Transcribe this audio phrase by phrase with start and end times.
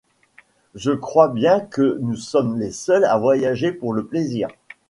[0.73, 4.47] Je crois bien que nous sommes les seuls à voyager pour le plaisir.